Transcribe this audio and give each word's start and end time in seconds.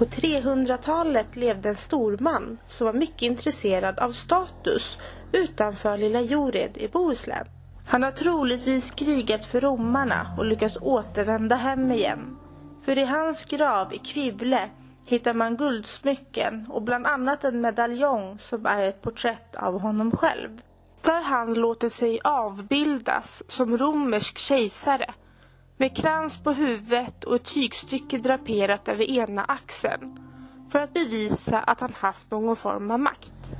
På 0.00 0.06
300-talet 0.06 1.36
levde 1.36 1.68
en 1.68 1.76
storman 1.76 2.58
som 2.66 2.86
var 2.86 2.92
mycket 2.92 3.22
intresserad 3.22 3.98
av 3.98 4.10
status 4.10 4.98
utanför 5.32 5.98
Lilla 5.98 6.20
Jored 6.20 6.76
i 6.76 6.88
Bohuslän. 6.88 7.46
Han 7.86 8.02
har 8.02 8.10
troligtvis 8.10 8.90
krigat 8.90 9.44
för 9.44 9.60
romarna 9.60 10.34
och 10.38 10.44
lyckats 10.44 10.78
återvända 10.80 11.56
hem 11.56 11.92
igen. 11.92 12.36
För 12.82 12.98
i 12.98 13.04
hans 13.04 13.44
grav 13.44 13.94
i 13.94 13.98
Kvibble 13.98 14.70
hittar 15.06 15.34
man 15.34 15.56
guldsmycken 15.56 16.66
och 16.70 16.82
bland 16.82 17.06
annat 17.06 17.44
en 17.44 17.60
medaljong 17.60 18.38
som 18.38 18.66
är 18.66 18.84
ett 18.84 19.02
porträtt 19.02 19.56
av 19.56 19.80
honom 19.80 20.16
själv. 20.16 20.60
Där 21.00 21.22
han 21.22 21.54
låter 21.54 21.88
sig 21.88 22.20
avbildas 22.24 23.42
som 23.48 23.78
romersk 23.78 24.38
kejsare 24.38 25.14
med 25.80 25.96
krans 25.96 26.42
på 26.42 26.52
huvudet 26.52 27.24
och 27.24 27.34
ett 27.34 27.44
tygstycke 27.44 28.18
draperat 28.18 28.88
över 28.88 29.10
ena 29.10 29.44
axeln 29.44 30.18
för 30.68 30.82
att 30.82 30.94
bevisa 30.94 31.58
att 31.58 31.80
han 31.80 31.92
haft 31.98 32.30
någon 32.30 32.56
form 32.56 32.90
av 32.90 33.00
makt. 33.00 33.54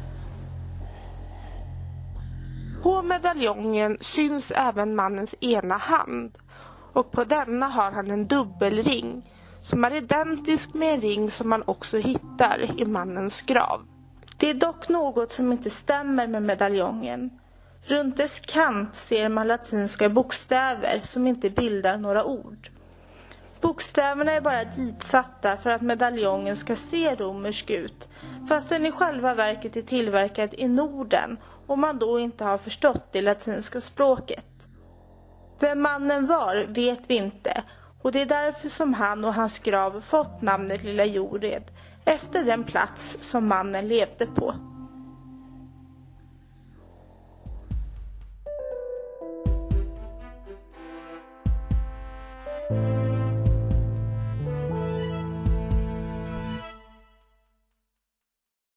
På 2.83 3.03
medaljongen 3.03 3.99
syns 4.01 4.53
även 4.57 4.95
mannens 4.95 5.35
ena 5.41 5.77
hand 5.77 6.39
och 6.93 7.11
på 7.11 7.25
denna 7.25 7.67
har 7.67 7.93
han 7.93 8.11
en 8.11 8.27
dubbelring 8.27 9.31
som 9.63 9.85
är 9.85 9.95
identisk 9.95 10.75
med 10.75 10.95
en 10.95 11.01
ring 11.01 11.31
som 11.31 11.49
man 11.49 11.63
också 11.67 11.99
hittar 11.99 12.81
i 12.81 12.85
mannens 12.85 13.43
grav. 13.43 13.81
Det 14.37 14.51
är 14.51 14.55
dock 14.55 14.89
något 14.89 15.33
som 15.33 15.53
inte 15.53 15.71
stämmer 15.71 16.27
med 16.27 16.43
medaljongen. 16.43 17.40
Runt 17.83 18.17
dess 18.17 18.41
kant 18.41 18.97
ser 18.97 19.29
man 19.29 19.49
latinska 19.49 20.09
bokstäver 20.09 21.01
som 21.03 21.27
inte 21.27 21.51
bildar 21.51 21.97
några 21.97 22.25
ord. 22.25 22.71
Bokstäverna 23.61 24.33
är 24.33 24.41
bara 24.41 24.65
ditsatta 24.65 25.57
för 25.57 25.71
att 25.71 25.83
medaljongen 25.83 26.57
ska 26.57 26.77
se 26.77 27.15
romersk 27.15 27.71
ut 27.71 28.09
fast 28.49 28.69
den 28.69 28.87
i 28.87 28.93
själva 28.93 29.35
verket 29.35 29.77
är 29.77 29.83
tillverkad 29.83 30.55
i 30.55 30.69
Norden 30.69 31.37
och 31.67 31.79
man 31.79 31.99
då 31.99 32.21
inte 32.21 32.45
har 32.45 32.59
förstått 32.59 33.13
det 33.13 33.23
latinska 33.23 33.81
språket. 33.81 34.47
Vem 35.59 35.83
mannen 35.83 36.27
var 36.27 36.67
vet 36.69 37.11
vi 37.11 37.15
inte 37.15 37.63
och 38.03 38.13
det 38.13 38.23
är 38.23 38.27
därför 38.27 38.69
som 38.69 38.95
han 38.95 39.25
och 39.25 39.35
hans 39.35 39.59
grav 39.59 40.01
fått 40.01 40.43
namnet 40.43 40.83
Lilla 40.83 41.05
Jored 41.05 41.63
efter 42.05 42.45
den 42.45 42.65
plats 42.65 43.19
som 43.21 43.47
mannen 43.47 43.89
levde 43.89 44.27
på. 44.27 44.55